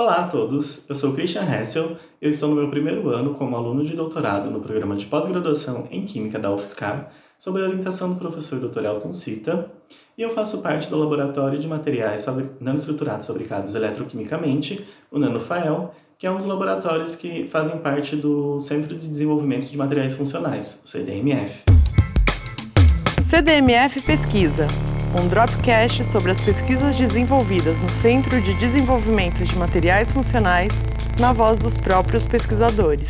Olá 0.00 0.20
a 0.20 0.26
todos, 0.28 0.88
eu 0.88 0.94
sou 0.96 1.12
Christian 1.12 1.44
Hessel, 1.44 1.98
eu 2.22 2.30
estou 2.30 2.48
no 2.48 2.54
meu 2.54 2.70
primeiro 2.70 3.10
ano 3.10 3.34
como 3.34 3.54
aluno 3.54 3.84
de 3.84 3.94
doutorado 3.94 4.50
no 4.50 4.58
programa 4.58 4.96
de 4.96 5.04
pós-graduação 5.04 5.88
em 5.90 6.06
Química 6.06 6.38
da 6.38 6.50
UFSCar, 6.50 7.10
sob 7.38 7.60
a 7.60 7.64
orientação 7.64 8.14
do 8.14 8.18
professor 8.18 8.58
Dr. 8.58 8.82
Elton 8.82 9.12
Cita, 9.12 9.70
e 10.16 10.22
eu 10.22 10.30
faço 10.30 10.62
parte 10.62 10.88
do 10.88 10.96
Laboratório 10.96 11.58
de 11.58 11.68
Materiais 11.68 12.24
Nanoestruturados 12.58 13.26
Fabricados 13.26 13.74
Eletroquimicamente, 13.74 14.88
o 15.10 15.18
NanoFael, 15.18 15.94
que 16.18 16.26
é 16.26 16.30
um 16.30 16.38
dos 16.38 16.46
laboratórios 16.46 17.14
que 17.14 17.46
fazem 17.48 17.76
parte 17.80 18.16
do 18.16 18.58
Centro 18.58 18.96
de 18.96 19.06
Desenvolvimento 19.06 19.68
de 19.68 19.76
Materiais 19.76 20.14
Funcionais, 20.14 20.82
o 20.82 20.88
CDMF. 20.88 21.64
CDMF 23.22 24.00
Pesquisa 24.00 24.66
um 25.14 25.26
Dropcast 25.26 26.04
sobre 26.04 26.30
as 26.30 26.40
pesquisas 26.40 26.96
desenvolvidas 26.96 27.82
no 27.82 27.90
Centro 27.90 28.40
de 28.40 28.54
Desenvolvimento 28.54 29.42
de 29.42 29.56
Materiais 29.56 30.12
Funcionais, 30.12 30.70
na 31.18 31.32
voz 31.32 31.58
dos 31.58 31.76
próprios 31.76 32.24
pesquisadores. 32.26 33.08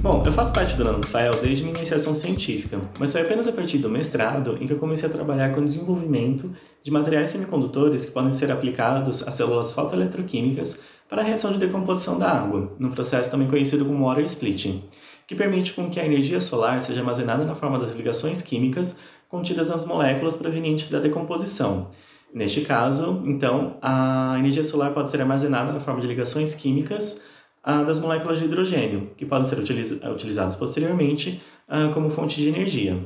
Bom, 0.00 0.24
eu 0.26 0.32
faço 0.32 0.52
parte 0.52 0.74
do 0.74 0.84
NanoFile 0.84 1.40
desde 1.40 1.62
minha 1.62 1.76
iniciação 1.76 2.12
científica, 2.14 2.80
mas 2.98 3.12
foi 3.12 3.20
apenas 3.20 3.46
a 3.46 3.52
partir 3.52 3.78
do 3.78 3.88
mestrado 3.88 4.58
em 4.60 4.66
que 4.66 4.72
eu 4.72 4.78
comecei 4.78 5.08
a 5.08 5.12
trabalhar 5.12 5.54
com 5.54 5.60
o 5.60 5.64
desenvolvimento 5.64 6.52
de 6.82 6.90
materiais 6.90 7.30
semicondutores 7.30 8.04
que 8.04 8.10
podem 8.10 8.32
ser 8.32 8.50
aplicados 8.50 9.26
a 9.26 9.30
células 9.30 9.72
fotoeletroquímicas 9.72 10.82
para 11.08 11.22
a 11.22 11.24
reação 11.24 11.52
de 11.52 11.58
decomposição 11.58 12.18
da 12.18 12.30
água, 12.30 12.74
num 12.78 12.90
processo 12.90 13.30
também 13.30 13.48
conhecido 13.48 13.84
como 13.84 14.04
water 14.04 14.24
splitting 14.24 14.82
que 15.28 15.34
permite 15.34 15.74
com 15.74 15.90
que 15.90 16.00
a 16.00 16.06
energia 16.06 16.40
solar 16.40 16.80
seja 16.80 17.00
armazenada 17.00 17.44
na 17.44 17.54
forma 17.54 17.78
das 17.78 17.94
ligações 17.94 18.40
químicas 18.40 19.00
contidas 19.28 19.68
nas 19.68 19.84
moléculas 19.84 20.34
provenientes 20.34 20.90
da 20.90 20.98
decomposição. 20.98 21.90
Neste 22.32 22.62
caso, 22.62 23.22
então, 23.26 23.76
a 23.82 24.36
energia 24.38 24.64
solar 24.64 24.94
pode 24.94 25.10
ser 25.10 25.20
armazenada 25.20 25.70
na 25.70 25.80
forma 25.80 26.00
de 26.00 26.06
ligações 26.06 26.54
químicas 26.54 27.22
ah, 27.62 27.82
das 27.82 28.00
moléculas 28.00 28.38
de 28.38 28.46
hidrogênio, 28.46 29.10
que 29.18 29.26
podem 29.26 29.46
ser 29.46 29.58
utiliz 29.58 29.90
utilizadas 29.90 30.56
posteriormente 30.56 31.42
ah, 31.68 31.90
como 31.92 32.08
fonte 32.08 32.40
de 32.40 32.48
energia. 32.48 32.98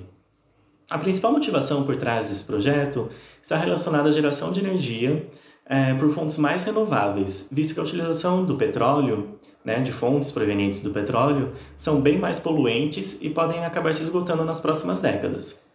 A 0.88 0.98
principal 0.98 1.32
motivação 1.32 1.84
por 1.84 1.96
trás 1.96 2.28
desse 2.28 2.44
projeto 2.44 3.10
está 3.42 3.56
relacionada 3.56 4.10
à 4.10 4.12
geração 4.12 4.52
de 4.52 4.60
energia 4.60 5.28
eh, 5.66 5.94
por 5.94 6.10
fontes 6.10 6.38
mais 6.38 6.64
renováveis, 6.64 7.50
visto 7.52 7.74
que 7.74 7.80
a 7.80 7.84
utilização 7.84 8.44
do 8.44 8.56
petróleo 8.56 9.38
né, 9.64 9.80
de 9.80 9.92
fontes 9.92 10.32
provenientes 10.32 10.82
do 10.82 10.90
petróleo 10.90 11.52
são 11.76 12.00
bem 12.00 12.18
mais 12.18 12.38
poluentes 12.40 13.22
e 13.22 13.30
podem 13.30 13.64
acabar 13.64 13.94
se 13.94 14.02
esgotando 14.02 14.44
nas 14.44 14.60
próximas 14.60 15.00
décadas. 15.00 15.66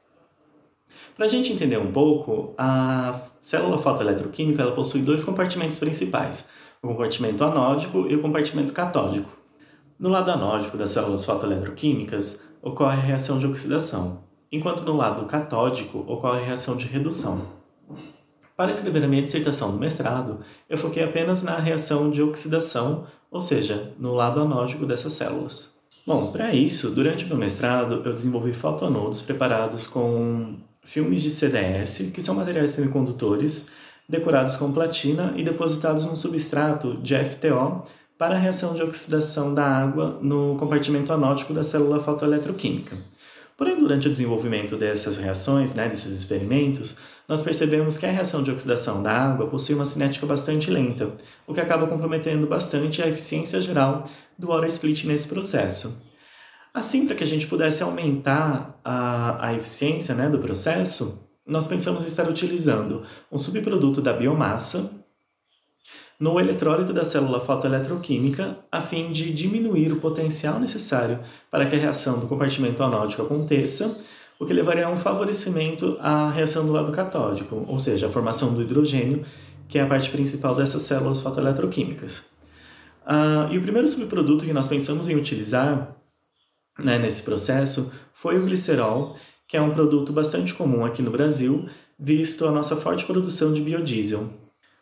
Para 1.16 1.26
a 1.26 1.30
gente 1.30 1.52
entender 1.52 1.78
um 1.78 1.92
pouco, 1.92 2.54
a 2.58 3.22
célula 3.42 3.78
fotoeletroquímica 3.78 4.62
ela 4.62 4.74
possui 4.74 5.02
dois 5.02 5.24
compartimentos 5.24 5.80
principais, 5.80 6.50
o 6.82 6.88
compartimento 6.88 7.44
anódico 7.44 8.06
e 8.08 8.16
o 8.16 8.22
compartimento 8.22 8.72
catódico. 8.72 9.30
No 10.00 10.10
lado 10.10 10.30
anódico 10.30 10.78
das 10.78 10.92
células 10.92 11.26
fotoeletroquímicas 11.26 12.48
ocorre 12.62 12.98
a 12.98 13.02
reação 13.02 13.40
de 13.40 13.48
oxidação, 13.48 14.24
enquanto 14.52 14.84
no 14.84 14.96
lado 14.96 15.26
catódico 15.26 16.06
ocorre 16.08 16.42
a 16.42 16.46
reação 16.46 16.78
de 16.78 16.86
redução. 16.86 17.48
Para 18.58 18.72
escrever 18.72 19.04
a 19.04 19.08
minha 19.08 19.22
dissertação 19.22 19.72
do 19.72 19.78
mestrado, 19.78 20.40
eu 20.68 20.80
foquei 20.80 21.04
apenas 21.04 21.44
na 21.44 21.60
reação 21.60 22.10
de 22.10 22.24
oxidação, 22.24 23.06
ou 23.30 23.40
seja, 23.40 23.94
no 24.00 24.16
lado 24.16 24.40
anódico 24.40 24.84
dessas 24.84 25.14
células. 25.14 25.78
Bom, 26.08 26.32
para 26.32 26.56
isso, 26.56 26.90
durante 26.90 27.24
o 27.24 27.28
meu 27.28 27.38
mestrado, 27.38 28.02
eu 28.04 28.14
desenvolvi 28.16 28.54
fotonodos 28.54 29.22
preparados 29.22 29.86
com 29.86 30.56
filmes 30.84 31.22
de 31.22 31.30
CDS, 31.30 32.10
que 32.12 32.20
são 32.20 32.34
materiais 32.34 32.72
semicondutores, 32.72 33.70
decorados 34.10 34.56
com 34.56 34.72
platina 34.72 35.36
e 35.38 35.44
depositados 35.44 36.06
num 36.06 36.16
substrato 36.16 36.98
de 36.98 37.16
FTO 37.16 37.84
para 38.18 38.34
a 38.34 38.40
reação 38.40 38.74
de 38.74 38.82
oxidação 38.82 39.54
da 39.54 39.66
água 39.66 40.18
no 40.20 40.58
compartimento 40.58 41.14
anódico 41.14 41.54
da 41.54 41.62
célula 41.62 42.00
fotoeletroquímica. 42.00 42.98
Porém, 43.56 43.80
durante 43.80 44.08
o 44.08 44.12
desenvolvimento 44.12 44.78
dessas 44.78 45.18
reações, 45.18 45.74
né, 45.74 45.90
desses 45.90 46.18
experimentos, 46.18 46.98
nós 47.28 47.42
percebemos 47.42 47.98
que 47.98 48.06
a 48.06 48.12
reação 48.12 48.42
de 48.42 48.52
oxidação 48.52 49.04
da 49.04 49.12
água 49.12 49.48
possui 49.48 49.76
uma 49.76 49.86
cinética 49.86 50.26
bastante 50.26 50.72
lenta, 50.72 51.12
o 51.46 51.54
que 51.54 51.60
acaba 51.60 51.86
comprometendo 51.86 52.48
bastante 52.48 53.02
a 53.02 53.08
eficiência 53.08 53.60
geral 53.60 54.10
do 54.38 54.48
water 54.48 54.70
split 54.70 55.04
nesse 55.04 55.28
processo. 55.28 56.06
Assim, 56.74 57.06
para 57.06 57.16
que 57.16 57.24
a 57.24 57.28
gente 57.28 57.48
pudesse 57.48 57.84
aumentar 57.84 58.80
a, 58.84 59.48
a 59.48 59.54
eficiência 59.54 60.16
né, 60.16 60.30
do 60.30 60.40
processo, 60.40 61.28
nós 61.46 61.68
pensamos 61.68 62.04
em 62.04 62.08
estar 62.08 62.30
utilizando 62.30 63.04
um 63.32 63.38
subproduto 63.38 64.02
da 64.02 64.14
biomassa 64.14 64.92
no 66.20 66.40
eletrólito 66.40 66.94
da 66.94 67.06
célula 67.06 67.40
fotoeletroquímica, 67.40 68.58
a 68.72 68.82
fim 68.82 69.12
de 69.12 69.32
diminuir 69.34 69.92
o 69.92 70.00
potencial 70.00 70.60
necessário 70.60 71.20
para 71.52 71.66
que 71.66 71.76
a 71.76 71.80
reação 71.80 72.20
do 72.20 72.28
compartimento 72.28 72.82
anódico 72.82 73.22
aconteça 73.22 74.00
o 74.40 74.46
que 74.46 74.54
levaria 74.54 74.86
a 74.86 74.92
um 74.92 74.98
favorecimento 74.98 75.98
à 76.00 76.30
reação 76.30 76.66
do 76.66 76.72
lado 76.72 76.92
catódico, 76.92 77.66
ou 77.68 77.80
seja, 77.80 78.08
a 78.08 78.10
formação 78.10 78.54
do 78.54 78.62
hidrogênio, 78.62 79.26
que 79.68 79.80
é 79.80 79.82
a 79.82 79.88
parte 79.88 80.10
principal 80.10 80.56
dessas 80.56 80.84
células 80.84 81.20
fotoeletroquímicas. 81.20 82.26
Uh, 83.06 83.52
e 83.52 83.58
o 83.58 83.62
primeiro 83.62 83.88
subproduto 83.88 84.46
que 84.46 84.54
nós 84.54 84.68
pensamos 84.68 85.08
em 85.08 85.16
utilizar 85.16 85.96
né, 86.78 87.00
nesse 87.00 87.24
processo 87.24 87.92
foi 88.14 88.38
o 88.38 88.46
glicerol, 88.46 89.16
que 89.48 89.58
é 89.58 89.62
um 89.62 89.72
produto 89.72 90.12
bastante 90.12 90.54
comum 90.54 90.86
aqui 90.86 91.02
no 91.02 91.12
Brasil, 91.12 91.68
visto 91.98 92.46
a 92.46 92.52
nossa 92.52 92.76
forte 92.76 93.06
produção 93.06 93.54
de 93.54 93.62
biodiesel. 93.62 94.30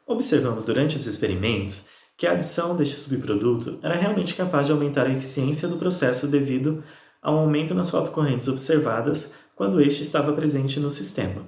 Observamos 0.06 0.66
durante 0.66 0.98
os 0.98 1.08
experimentos 1.08 1.88
que 2.18 2.28
a 2.28 2.32
adição 2.32 2.76
deste 2.76 2.96
subproduto 2.96 3.80
era 3.82 3.96
realmente 3.96 4.36
capaz 4.36 4.66
de 4.68 4.72
aumentar 4.72 5.06
a 5.06 5.12
eficiência 5.12 5.68
do 5.68 5.78
processo 5.78 6.28
devido 6.28 6.84
ao 7.22 7.40
aumento 7.40 7.74
nas 7.74 7.90
fotocorrentes 7.90 8.48
observadas 8.48 9.36
quando 9.56 9.82
este 9.82 10.04
estava 10.04 10.34
presente 10.34 10.80
no 10.80 10.92
sistema, 10.92 11.44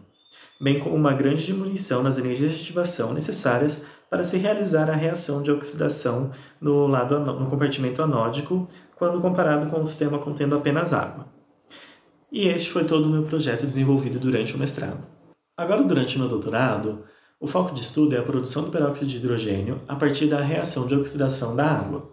bem 0.59 0.79
como 0.79 0.95
uma 0.95 1.13
grande 1.13 1.45
diminuição 1.45 2.01
nas 2.01 2.17
energias 2.17 2.53
de 2.53 2.61
ativação 2.63 3.13
necessárias 3.13 3.85
para 4.09 4.23
se 4.23 4.37
realizar 4.37 4.89
a 4.89 4.95
reação 4.95 5.43
de 5.43 5.51
oxidação 5.51 6.31
no, 6.59 6.87
lado, 6.87 7.19
no 7.19 7.49
compartimento 7.49 8.01
anódico 8.01 8.67
quando 8.95 9.21
comparado 9.21 9.69
com 9.69 9.81
o 9.81 9.85
sistema 9.85 10.17
contendo 10.17 10.55
apenas 10.55 10.93
água. 10.93 11.27
E 12.31 12.47
este 12.47 12.71
foi 12.71 12.85
todo 12.85 13.05
o 13.05 13.09
meu 13.09 13.23
projeto 13.23 13.65
desenvolvido 13.65 14.19
durante 14.19 14.55
o 14.55 14.57
mestrado. 14.57 15.05
Agora, 15.55 15.83
durante 15.83 16.15
o 16.15 16.19
meu 16.19 16.27
doutorado, 16.27 17.03
o 17.39 17.47
foco 17.47 17.73
de 17.73 17.81
estudo 17.81 18.15
é 18.15 18.19
a 18.19 18.23
produção 18.23 18.63
do 18.63 18.71
peróxido 18.71 19.09
de 19.09 19.17
hidrogênio 19.17 19.81
a 19.87 19.95
partir 19.95 20.27
da 20.27 20.41
reação 20.41 20.87
de 20.87 20.95
oxidação 20.95 21.55
da 21.55 21.65
água. 21.65 22.11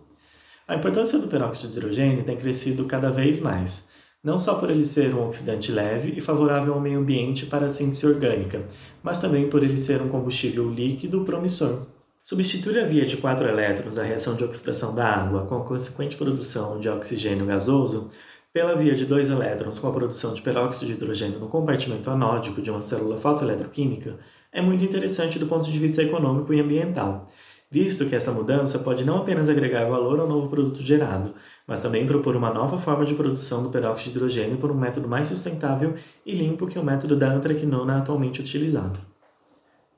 A 0.69 0.77
importância 0.77 1.19
do 1.19 1.29
peróxido 1.29 1.73
de 1.73 1.79
hidrogênio 1.79 2.25
tem 2.25 2.37
crescido 2.37 2.85
cada 2.85 3.11
vez 3.11 3.41
mais, 3.41 3.91
não 4.25 4.39
só 4.39 4.55
por 4.55 4.71
ele 4.71 4.87
ser 4.87 5.15
um 5.15 5.27
oxidante 5.27 5.71
leve 5.71 6.15
e 6.17 6.21
favorável 6.23 6.73
ao 6.73 6.81
meio 6.81 6.99
ambiente 6.99 7.45
para 7.45 7.67
a 7.67 7.69
síntese 7.69 8.07
orgânica, 8.07 8.63
mas 9.03 9.21
também 9.21 9.51
por 9.51 9.63
ele 9.63 9.77
ser 9.77 10.01
um 10.01 10.09
combustível 10.09 10.71
líquido 10.71 11.25
promissor. 11.25 11.87
Substituir 12.23 12.79
a 12.79 12.87
via 12.87 13.05
de 13.05 13.19
quatro 13.19 13.47
elétrons 13.47 13.97
da 13.97 14.03
reação 14.03 14.35
de 14.35 14.43
oxidação 14.43 14.95
da 14.95 15.07
água 15.07 15.45
com 15.45 15.59
a 15.59 15.65
consequente 15.65 16.17
produção 16.17 16.81
de 16.81 16.89
oxigênio 16.89 17.45
gasoso 17.45 18.11
pela 18.51 18.75
via 18.75 18.95
de 18.95 19.05
dois 19.05 19.29
elétrons 19.29 19.79
com 19.79 19.89
a 19.89 19.93
produção 19.93 20.33
de 20.33 20.41
peróxido 20.41 20.87
de 20.87 20.93
hidrogênio 20.93 21.39
no 21.39 21.49
compartimento 21.49 22.09
anódico 22.09 22.63
de 22.63 22.71
uma 22.71 22.81
célula 22.81 23.19
fotoeletroquímica 23.19 24.19
é 24.51 24.63
muito 24.63 24.85
interessante 24.85 25.39
do 25.39 25.47
ponto 25.47 25.71
de 25.71 25.79
vista 25.79 26.03
econômico 26.03 26.55
e 26.55 26.61
ambiental, 26.61 27.29
visto 27.69 28.09
que 28.09 28.15
esta 28.15 28.31
mudança 28.31 28.79
pode 28.79 29.05
não 29.05 29.19
apenas 29.19 29.49
agregar 29.49 29.85
valor 29.85 30.21
ao 30.21 30.29
novo 30.29 30.49
produto 30.49 30.81
gerado, 30.81 31.35
mas 31.67 31.81
também 31.81 32.07
propor 32.07 32.37
uma 32.37 32.53
nova 32.53 32.79
forma 32.79 33.05
de 33.05 33.15
produção 33.15 33.63
do 33.63 33.71
peróxido 33.71 34.11
de 34.11 34.17
hidrogênio 34.17 34.59
por 34.59 34.71
um 34.71 34.79
método 34.79 35.09
mais 35.09 35.27
sustentável 35.27 35.95
e 36.25 36.35
limpo 36.35 36.67
que 36.67 36.79
o 36.79 36.85
método 36.85 37.17
da 37.17 37.33
antraquinona 37.33 37.99
atualmente 37.99 38.41
utilizado. 38.41 38.99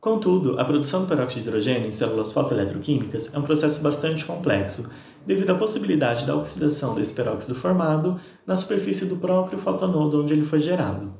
Contudo, 0.00 0.61
a 0.61 0.64
produção 0.64 1.02
do 1.02 1.08
peróxido 1.08 1.43
de 1.43 1.49
hidrogênio 1.49 1.88
em 1.88 1.91
células 1.91 2.31
fotoeletroquímicas 2.31 3.35
é 3.35 3.38
um 3.38 3.43
processo 3.43 3.82
bastante 3.82 4.25
complexo, 4.25 4.91
devido 5.26 5.50
à 5.50 5.55
possibilidade 5.56 6.25
da 6.25 6.37
oxidação 6.37 6.94
desse 6.94 7.12
peróxido 7.12 7.56
formado 7.56 8.20
na 8.46 8.55
superfície 8.55 9.06
do 9.06 9.17
próprio 9.17 9.58
fotonodo 9.58 10.23
onde 10.23 10.32
ele 10.32 10.46
foi 10.46 10.61
gerado. 10.61 11.12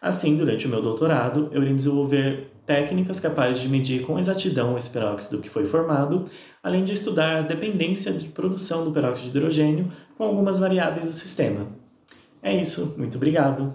Assim, 0.00 0.36
durante 0.36 0.66
o 0.66 0.70
meu 0.70 0.80
doutorado, 0.80 1.50
eu 1.52 1.60
irei 1.60 1.74
desenvolver 1.74 2.50
técnicas 2.64 3.20
capazes 3.20 3.60
de 3.60 3.68
medir 3.68 4.02
com 4.02 4.18
exatidão 4.18 4.78
esse 4.78 4.90
peróxido 4.90 5.40
que 5.40 5.50
foi 5.50 5.66
formado, 5.66 6.26
além 6.62 6.84
de 6.84 6.92
estudar 6.92 7.38
a 7.38 7.42
dependência 7.42 8.12
de 8.12 8.28
produção 8.28 8.84
do 8.84 8.92
peróxido 8.92 9.30
de 9.30 9.36
hidrogênio 9.36 9.92
com 10.16 10.24
algumas 10.24 10.58
variáveis 10.58 11.06
do 11.06 11.12
sistema. 11.12 11.66
É 12.42 12.54
isso, 12.54 12.94
muito 12.96 13.16
obrigado! 13.16 13.74